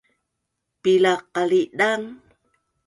[0.81, 2.03] bilaq qalidang